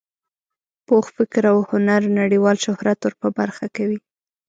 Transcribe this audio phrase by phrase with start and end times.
[0.85, 3.99] پوخ فکر او هنر نړیوال شهرت ور په برخه کوي.